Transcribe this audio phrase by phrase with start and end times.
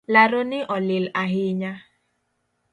[0.13, 1.73] Laroni olil ahinya